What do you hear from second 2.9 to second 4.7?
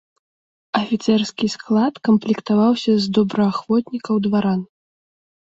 з добраахвотнікаў-дваран.